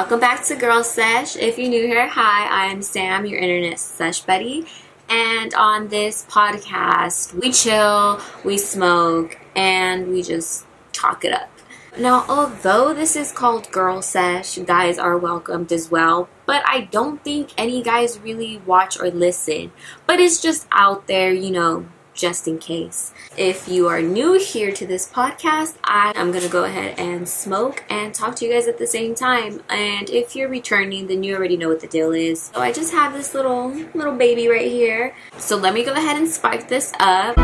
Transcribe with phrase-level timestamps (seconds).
[0.00, 1.36] Welcome back to Girl Sesh.
[1.36, 4.64] If you're new here, hi, I'm Sam, your internet sesh buddy.
[5.10, 10.64] And on this podcast, we chill, we smoke, and we just
[10.94, 11.50] talk it up.
[11.98, 17.22] Now, although this is called Girl Sesh, guys are welcomed as well, but I don't
[17.22, 19.70] think any guys really watch or listen.
[20.06, 21.84] But it's just out there, you know,
[22.20, 23.14] just in case.
[23.38, 27.26] If you are new here to this podcast, I am going to go ahead and
[27.26, 29.62] smoke and talk to you guys at the same time.
[29.70, 32.50] And if you're returning, then you already know what the deal is.
[32.54, 35.16] So I just have this little little baby right here.
[35.38, 37.36] So let me go ahead and spike this up.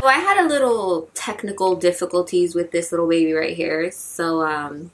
[0.00, 3.90] So I had a little technical difficulties with this little baby right here.
[3.90, 4.90] So um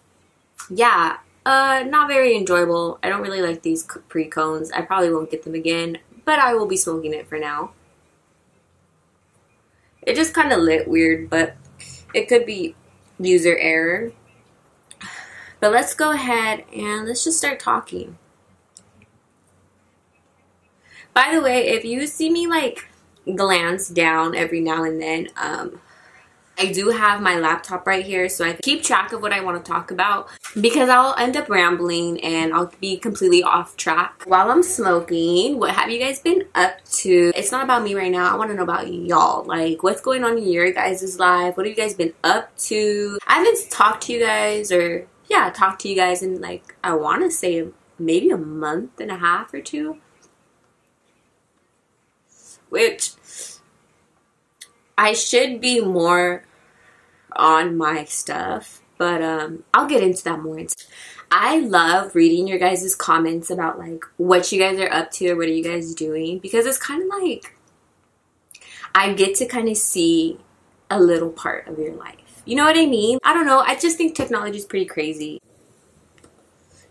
[0.68, 2.98] yeah, uh, not very enjoyable.
[3.02, 4.70] I don't really like these pre cones.
[4.72, 7.72] I probably won't get them again, but I will be smoking it for now.
[10.02, 11.56] It just kind of lit weird, but
[12.14, 12.74] it could be
[13.18, 14.12] user error.
[15.60, 18.16] But let's go ahead and let's just start talking.
[21.12, 22.88] By the way, if you see me like
[23.36, 25.80] glance down every now and then, um,
[26.60, 29.64] I do have my laptop right here so I keep track of what I want
[29.64, 30.28] to talk about
[30.60, 34.24] because I'll end up rambling and I'll be completely off track.
[34.26, 37.32] While I'm smoking, what have you guys been up to?
[37.34, 38.30] It's not about me right now.
[38.30, 39.42] I want to know about y'all.
[39.44, 41.56] Like, what's going on in your guys' life?
[41.56, 43.18] What have you guys been up to?
[43.26, 46.92] I haven't talked to you guys or, yeah, talked to you guys in like, I
[46.92, 49.96] want to say maybe a month and a half or two.
[52.68, 53.12] Which
[54.98, 56.44] I should be more
[57.36, 60.60] on my stuff, but um, I'll get into that more.
[61.30, 65.36] I love reading your guys' comments about like what you guys are up to or
[65.36, 67.56] what are you guys doing because it's kind of like
[68.94, 70.38] I get to kind of see
[70.90, 72.42] a little part of your life.
[72.44, 73.18] You know what I mean?
[73.22, 73.60] I don't know.
[73.60, 75.40] I just think technology is pretty crazy.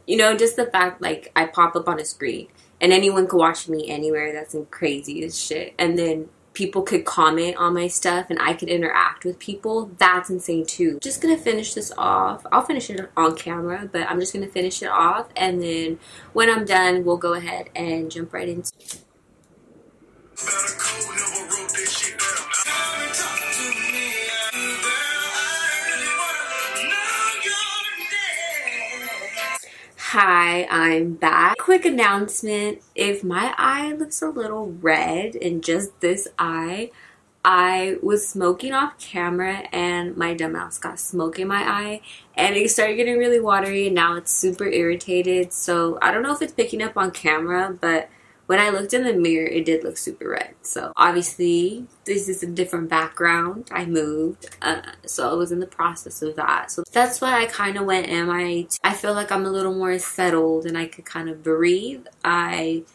[0.07, 2.47] You know, just the fact like I pop up on a screen
[2.79, 4.31] and anyone can watch me anywhere.
[4.31, 5.73] That's crazy as shit.
[5.77, 10.29] And then people could comment on my stuff and I could interact with people, that's
[10.29, 10.99] insane too.
[11.01, 12.45] Just gonna finish this off.
[12.51, 15.99] I'll finish it on camera, but I'm just gonna finish it off and then
[16.33, 18.73] when I'm done, we'll go ahead and jump right into
[30.13, 31.59] Hi, I'm back.
[31.59, 32.81] Quick announcement.
[32.95, 36.89] If my eye looks a little red in just this eye,
[37.45, 42.01] I was smoking off camera and my dumbass got smoke in my eye
[42.35, 45.53] and it started getting really watery and now it's super irritated.
[45.53, 48.09] So I don't know if it's picking up on camera, but
[48.49, 50.55] when I looked in the mirror, it did look super red.
[50.63, 53.69] So obviously, this is a different background.
[53.71, 56.71] I moved, uh, so I was in the process of that.
[56.71, 58.25] So that's why I kind of went MIA.
[58.25, 62.07] I I feel like I'm a little more settled and I could kind of breathe.
[62.25, 62.85] I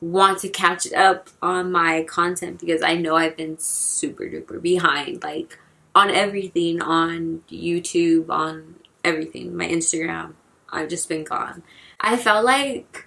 [0.00, 5.22] want to catch up on my content because I know I've been super duper behind,
[5.22, 5.56] like
[5.94, 8.74] on everything on YouTube, on
[9.04, 10.32] everything, my Instagram.
[10.68, 11.62] I've just been gone.
[12.00, 13.05] I felt like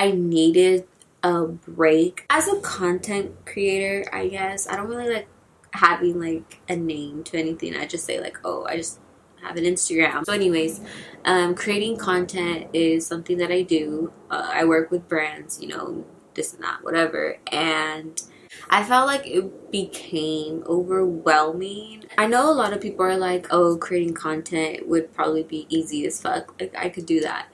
[0.00, 0.86] I needed
[1.22, 5.28] a break as a content creator i guess i don't really like
[5.72, 8.98] having like a name to anything i just say like oh i just
[9.42, 10.80] have an instagram so anyways
[11.24, 16.04] um, creating content is something that i do uh, i work with brands you know
[16.34, 18.22] this and that whatever and
[18.68, 22.04] I felt like it became overwhelming.
[22.18, 26.04] I know a lot of people are like, oh, creating content would probably be easy
[26.06, 26.60] as fuck.
[26.60, 27.46] Like, I could do that.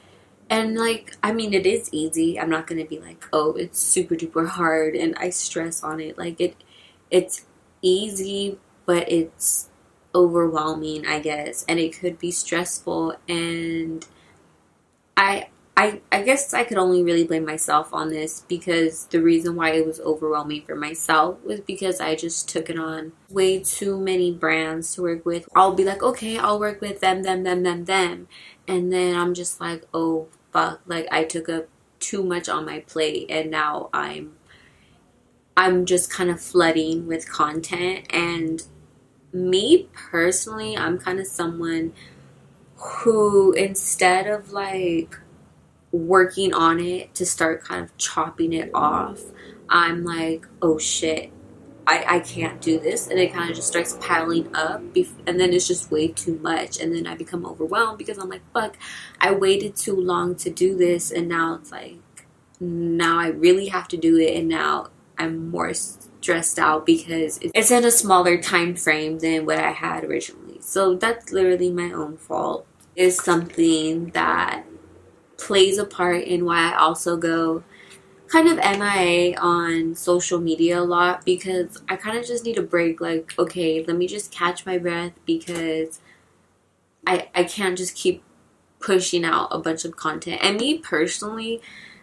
[0.48, 2.38] And like, I mean, it is easy.
[2.38, 6.16] I'm not gonna be like, oh, it's super duper hard, and I stress on it.
[6.16, 6.56] Like it,
[7.10, 7.46] it's
[7.82, 9.68] easy, but it's
[10.14, 13.16] overwhelming, I guess, and it could be stressful.
[13.28, 14.06] And
[15.16, 19.56] I, I, I guess I could only really blame myself on this because the reason
[19.56, 23.98] why it was overwhelming for myself was because I just took it on way too
[23.98, 25.48] many brands to work with.
[25.54, 28.28] I'll be like, okay, I'll work with them, them, them, them, them.
[28.66, 31.68] And then I'm just like, oh fuck, like I took up
[32.00, 34.36] too much on my plate and now I'm
[35.54, 38.06] I'm just kind of flooding with content.
[38.10, 38.62] And
[39.32, 41.92] me personally, I'm kind of someone
[42.76, 45.18] who instead of like
[45.92, 49.20] working on it to start kind of chopping it off,
[49.68, 51.32] I'm like, oh shit,
[51.86, 54.80] I, I can't do this and it kind of just starts piling up
[55.26, 58.42] and then it's just way too much and then I become overwhelmed because I'm like
[58.52, 58.76] fuck
[59.20, 61.98] I waited too long to do this and now it's like
[62.58, 64.88] now I really have to do it and now
[65.18, 70.04] I'm more stressed out because it's in a smaller time frame than what I had
[70.04, 70.58] originally.
[70.60, 72.66] So that's literally my own fault.
[72.96, 74.64] Is something that
[75.36, 77.62] plays a part in why I also go
[78.28, 82.62] kind of MIA on social media a lot because I kind of just need a
[82.62, 83.00] break.
[83.00, 86.00] Like, okay, let me just catch my breath because
[87.06, 88.22] I I can't just keep
[88.80, 90.40] pushing out a bunch of content.
[90.42, 91.60] And me personally,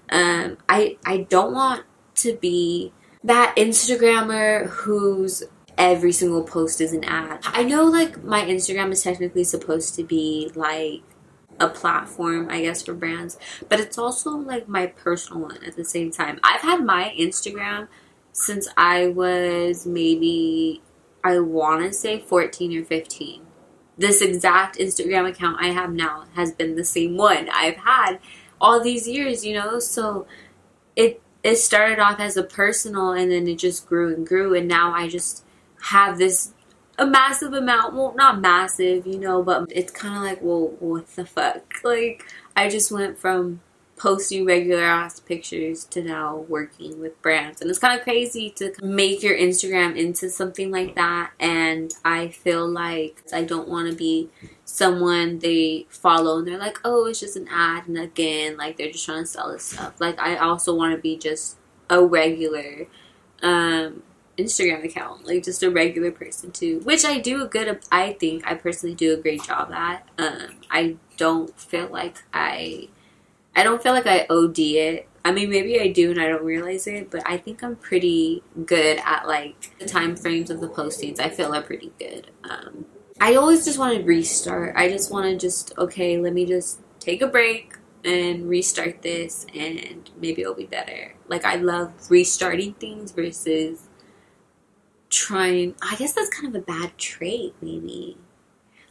[0.10, 1.84] um, I I don't want
[2.16, 2.94] to be
[3.24, 5.44] that Instagrammer whose
[5.78, 7.40] every single post is an ad.
[7.46, 11.02] I know like my Instagram is technically supposed to be like
[11.60, 13.38] a platform, I guess, for brands,
[13.70, 16.40] but it's also like my personal one at the same time.
[16.44, 17.88] I've had my Instagram
[18.32, 20.82] since I was maybe,
[21.24, 23.46] I want to say 14 or 15.
[23.98, 28.18] This exact Instagram account I have now has been the same one I've had
[28.60, 29.80] all these years, you know?
[29.80, 30.26] So
[30.96, 34.68] it it started off as a personal and then it just grew and grew and
[34.68, 35.44] now I just
[35.82, 36.54] have this
[36.98, 37.96] a massive amount.
[37.96, 41.64] Well, not massive, you know, but it's kind of like, well, what the fuck?
[41.84, 42.24] Like,
[42.56, 43.60] I just went from
[43.98, 47.62] posting regular ass pictures to now working with brands.
[47.62, 51.32] And it's kind of crazy to make your Instagram into something like that.
[51.40, 54.30] And I feel like I don't want to be
[54.66, 57.88] someone they follow and they're like, oh, it's just an ad.
[57.88, 60.00] And again, like they're just trying to sell this stuff.
[60.00, 61.58] Like, I also want to be just
[61.90, 62.88] a regular,
[63.42, 64.04] um,
[64.38, 67.80] Instagram account, like just a regular person too, which I do a good.
[67.92, 70.08] I think I personally do a great job at.
[70.18, 72.90] Um, I don't feel like I,
[73.56, 75.10] I don't feel like I OD it.
[75.26, 78.44] I mean, maybe I do and I don't realize it, but I think I'm pretty
[78.66, 81.20] good at like the time frames of the postings.
[81.20, 82.32] I feel are pretty good.
[82.44, 82.86] Um,
[83.22, 84.76] I always just want to restart.
[84.76, 89.46] I just want to just okay, let me just take a break and restart this,
[89.56, 91.14] and maybe it'll be better.
[91.28, 93.88] Like I love restarting things versus
[95.14, 98.18] trying I guess that's kind of a bad trait maybe.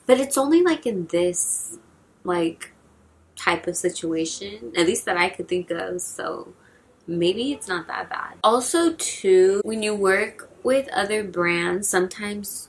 [0.07, 1.79] But it's only like in this
[2.25, 2.73] like
[3.37, 6.55] type of situation, at least that I could think of, so
[7.07, 8.35] maybe it's not that bad.
[8.45, 12.69] Also too, when you work with other brands, sometimes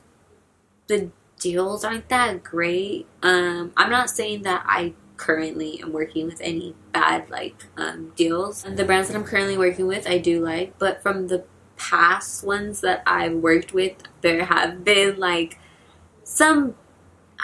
[0.87, 3.05] the deals aren't that great.
[3.21, 8.63] Um I'm not saying that I currently am working with any bad like um, deals.
[8.63, 11.45] The brands that I'm currently working with I do like, but from the
[11.77, 15.59] past ones that I've worked with, there have been like
[16.23, 16.75] some,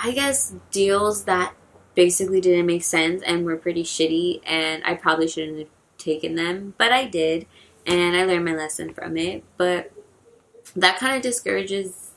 [0.02, 1.54] I guess, deals that
[1.96, 5.68] basically didn't make sense and were pretty shitty, and I probably shouldn't have
[5.98, 7.46] taken them, but I did,
[7.86, 9.44] and I learned my lesson from it.
[9.58, 9.92] But
[10.76, 12.12] that kind of discourages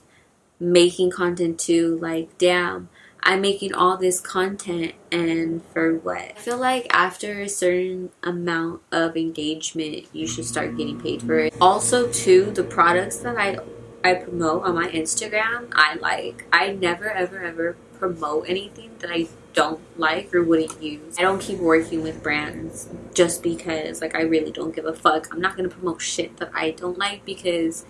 [0.61, 1.99] making content too.
[2.01, 2.89] Like, damn,
[3.25, 6.19] I'm making all this content and for what?
[6.19, 11.39] I feel like after a certain amount of engagement, you should start getting paid for
[11.39, 11.55] it.
[11.61, 13.59] Also, too, the products that I
[14.05, 16.47] I promote on my Instagram, I like.
[16.53, 21.17] I never ever ever promote anything that I don't like or wouldn't use.
[21.19, 25.33] I don't keep working with brands just because like I really don't give a fuck.
[25.33, 27.85] I'm not going to promote shit that I don't like because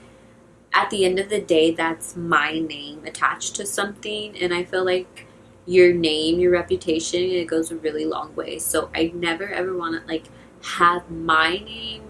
[0.75, 4.85] at the end of the day, that's my name attached to something, and I feel
[4.85, 5.22] like
[5.67, 8.59] your name, your reputation, it goes a really long way.
[8.59, 10.25] So I never ever want to like
[10.79, 12.03] have my name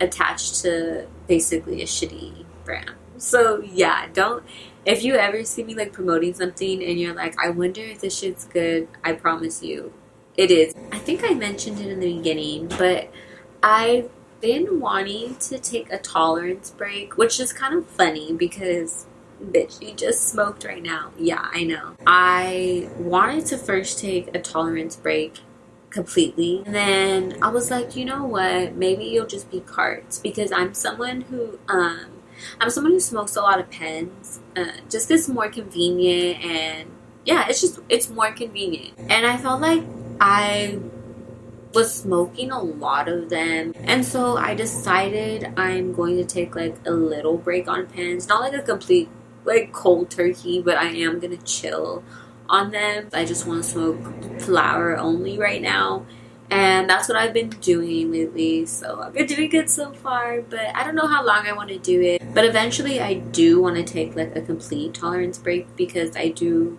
[0.00, 2.92] attached to basically a shitty brand.
[3.16, 4.44] So yeah, don't
[4.84, 8.18] if you ever see me like promoting something and you're like, I wonder if this
[8.18, 9.92] shit's good, I promise you,
[10.36, 10.74] it is.
[10.92, 13.10] I think I mentioned it in the beginning, but
[13.62, 14.08] I've
[14.40, 19.07] been wanting to take a tolerance break, which is kind of funny because
[19.42, 21.12] bitch, you just smoked right now.
[21.18, 21.96] Yeah, I know.
[22.06, 25.40] I wanted to first take a tolerance break
[25.90, 26.62] completely.
[26.66, 28.74] And then I was like, you know what?
[28.74, 32.06] Maybe you'll just be carts because I'm someone who um
[32.60, 34.40] I'm someone who smokes a lot of pens.
[34.56, 36.90] Uh, just it's more convenient and
[37.24, 38.98] yeah, it's just it's more convenient.
[39.08, 39.82] And I felt like
[40.20, 40.78] I
[41.74, 43.74] was smoking a lot of them.
[43.84, 48.40] And so I decided I'm going to take like a little break on pens, not
[48.40, 49.08] like a complete
[49.48, 52.04] like cold turkey, but I am gonna chill
[52.48, 53.08] on them.
[53.12, 56.06] I just want to smoke flower only right now.
[56.50, 58.64] And that's what I've been doing lately.
[58.64, 61.68] So I've been doing good so far, but I don't know how long I want
[61.68, 62.22] to do it.
[62.32, 66.78] But eventually I do want to take like a complete tolerance break because I do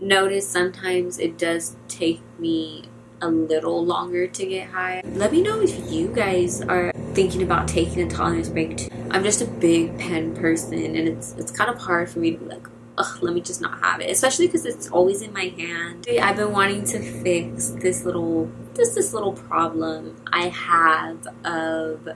[0.00, 2.84] notice sometimes it does take me
[3.20, 5.02] a little longer to get high.
[5.04, 8.90] Let me know if you guys are thinking about taking a tolerance break too.
[9.10, 12.38] I'm just a big pen person and it's it's kind of hard for me to
[12.38, 12.66] be like,
[12.98, 14.10] ugh, let me just not have it.
[14.10, 16.06] Especially because it's always in my hand.
[16.20, 22.08] I've been wanting to fix this little this this little problem I have of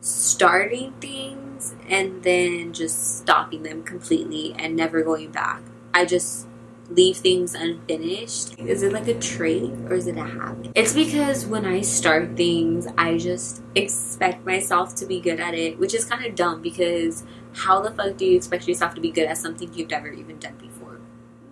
[0.00, 5.62] starting things and then just stopping them completely and never going back.
[5.94, 6.46] I just
[6.90, 8.58] leave things unfinished.
[8.58, 10.72] Is it like a trait or is it a habit?
[10.74, 15.78] It's because when I start things, I just expect myself to be good at it,
[15.78, 19.10] which is kind of dumb because how the fuck do you expect yourself to be
[19.10, 21.00] good at something you've never even done before?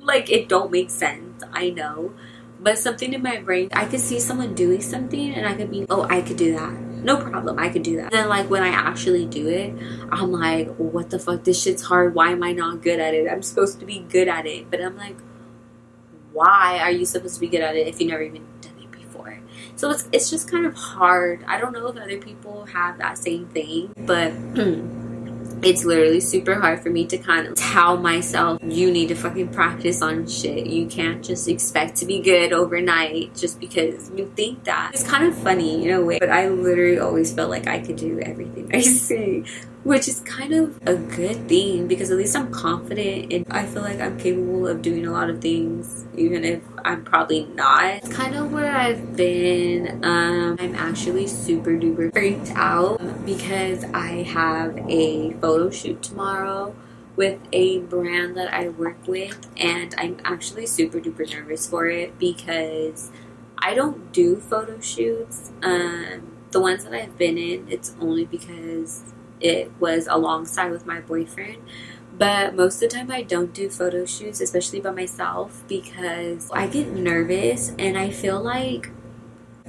[0.00, 2.12] Like, it don't make sense, I know.
[2.60, 5.86] But something in my brain, I could see someone doing something and I could be,
[5.90, 6.83] oh, I could do that.
[7.04, 8.10] No problem, I could do that.
[8.10, 9.74] Then, like, when I actually do it,
[10.10, 11.44] I'm like, what the fuck?
[11.44, 12.14] This shit's hard.
[12.14, 13.30] Why am I not good at it?
[13.30, 14.70] I'm supposed to be good at it.
[14.70, 15.16] But I'm like,
[16.32, 18.90] why are you supposed to be good at it if you never even done it
[18.90, 19.38] before?
[19.76, 21.44] So it's, it's just kind of hard.
[21.46, 24.32] I don't know if other people have that same thing, but.
[25.64, 29.48] it's literally super hard for me to kind of tell myself you need to fucking
[29.48, 30.66] practice on shit.
[30.66, 34.90] You can't just expect to be good overnight just because you think that.
[34.94, 37.96] It's kind of funny in a way, but I literally always felt like I could
[37.96, 39.44] do everything I see
[39.84, 43.82] which is kind of a good thing because at least I'm confident and I feel
[43.82, 47.84] like I'm capable of doing a lot of things even if I'm probably not.
[47.96, 50.04] It's kind of where I've been.
[50.04, 56.76] Um, I'm actually super duper freaked out because I have a photo shoot tomorrow
[57.16, 62.18] with a brand that I work with and I'm actually super duper nervous for it
[62.18, 63.10] because
[63.56, 65.50] I don't do photo shoots.
[65.62, 69.02] Um, the ones that I've been in, it's only because
[69.40, 71.62] it was alongside with my boyfriend.
[72.16, 76.68] But most of the time, I don't do photo shoots, especially by myself, because I
[76.68, 78.90] get nervous and I feel like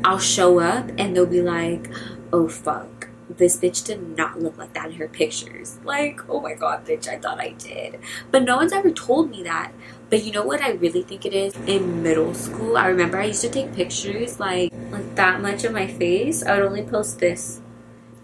[0.03, 1.89] I'll show up and they'll be like,
[2.31, 5.79] oh fuck, this bitch did not look like that in her pictures.
[5.83, 7.99] Like, oh my god, bitch, I thought I did.
[8.29, 9.71] But no one's ever told me that.
[10.09, 11.55] But you know what I really think it is?
[11.65, 15.73] In middle school, I remember I used to take pictures like like that much of
[15.73, 16.43] my face.
[16.43, 17.61] I would only post this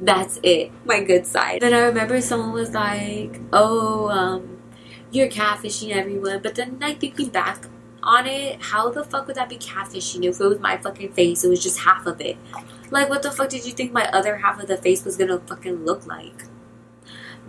[0.01, 1.61] that's it, my good side.
[1.61, 4.57] Then I remember someone was like, oh, um,
[5.11, 6.41] you're catfishing everyone.
[6.41, 7.65] But then, like, thinking back
[8.01, 11.43] on it, how the fuck would that be catfishing if it was my fucking face?
[11.43, 12.37] It was just half of it.
[12.89, 15.39] Like, what the fuck did you think my other half of the face was gonna
[15.39, 16.45] fucking look like?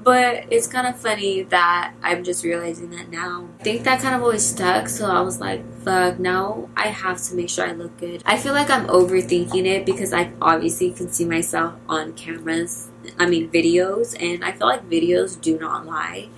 [0.02, 3.49] But it's kind of funny that I'm just realizing that now.
[3.61, 7.23] I think that kind of always stuck, so I was like, fuck, now I have
[7.25, 8.23] to make sure I look good.
[8.26, 13.26] I feel like I'm overthinking it because I obviously can see myself on cameras, I
[13.26, 16.28] mean, videos, and I feel like videos do not lie.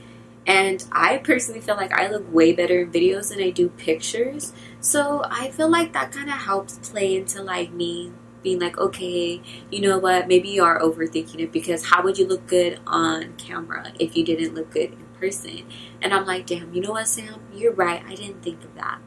[0.46, 4.52] And I personally feel like I look way better in videos than I do pictures.
[4.80, 8.12] So I feel like that kind of helps play into like me
[8.44, 9.40] being like, okay,
[9.72, 13.34] you know what, maybe you are overthinking it because how would you look good on
[13.36, 15.66] camera if you didn't look good in person?
[16.00, 18.04] And I'm like, damn, you know what, Sam, you're right.
[18.06, 19.00] I didn't think of that.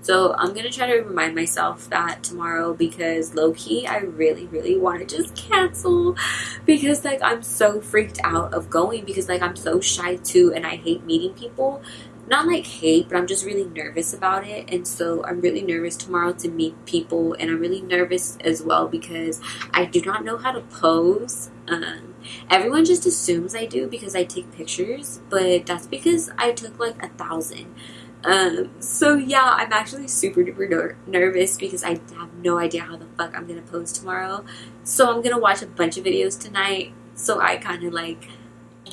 [0.00, 4.78] So I'm gonna try to remind myself that tomorrow because low key, I really, really
[4.78, 6.16] want to just cancel
[6.64, 10.64] because like I'm so freaked out of going because like I'm so shy too and
[10.64, 11.82] I hate meeting people
[12.28, 14.72] not like hate, but I'm just really nervous about it.
[14.72, 17.34] And so I'm really nervous tomorrow to meet people.
[17.34, 19.40] And I'm really nervous as well because
[19.72, 21.50] I do not know how to pose.
[21.66, 22.14] Um,
[22.50, 27.02] everyone just assumes I do because I take pictures, but that's because I took like
[27.02, 27.74] a thousand.
[28.24, 32.96] Um, so yeah, I'm actually super duper ner- nervous because I have no idea how
[32.96, 34.44] the fuck I'm gonna pose tomorrow.
[34.82, 38.28] So I'm gonna watch a bunch of videos tonight so I kind of like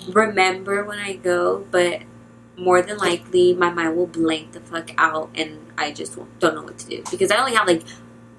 [0.09, 2.01] remember when I go, but
[2.57, 6.63] more than likely my mind will blank the fuck out and I just don't know
[6.63, 7.83] what to do because I only have like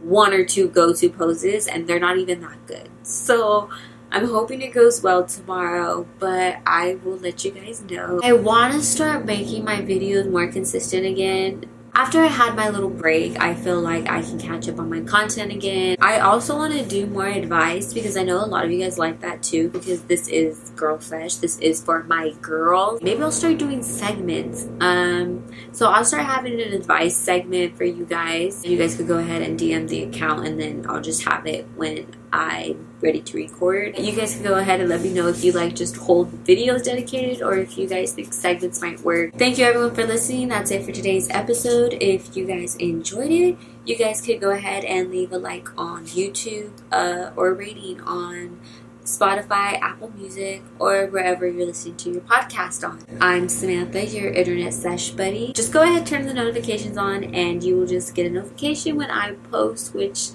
[0.00, 2.88] one or two go-to poses and they're not even that good.
[3.02, 3.70] So
[4.10, 8.20] I'm hoping it goes well tomorrow, but I will let you guys know.
[8.22, 11.64] I want to start making my videos more consistent again
[11.96, 15.00] after I had my little break, I feel like I can catch up on my
[15.00, 15.96] content again.
[15.98, 18.98] I also want to do more advice because I know a lot of you guys
[18.98, 21.36] like that too because this is Girl Sesh.
[21.36, 23.00] This is for my girls.
[23.00, 24.68] Maybe I'll start doing segments.
[24.80, 28.62] Um, so I'll start having an advice segment for you guys.
[28.62, 31.66] You guys could go ahead and DM the account and then I'll just have it
[31.76, 33.98] when I'm ready to record.
[33.98, 36.84] You guys can go ahead and let me know if you like just whole videos
[36.84, 39.34] dedicated or if you guys think segments might work.
[39.34, 40.48] Thank you everyone for listening.
[40.48, 41.96] That's it for today's episode.
[42.00, 46.06] If you guys enjoyed it, you guys could go ahead and leave a like on
[46.06, 48.60] YouTube uh, or rating on
[49.06, 53.00] Spotify, Apple Music, or wherever you're listening to your podcast on.
[53.20, 55.52] I'm Samantha, your internet sesh buddy.
[55.54, 59.10] Just go ahead, turn the notifications on, and you will just get a notification when
[59.10, 60.30] I post, which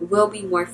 [0.00, 0.66] will be more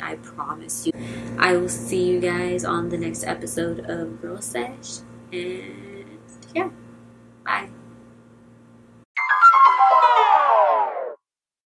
[0.00, 0.92] I promise you.
[1.38, 5.00] I will see you guys on the next episode of Girl Sesh.
[5.32, 6.20] And
[6.54, 6.70] yeah,
[7.44, 7.68] bye.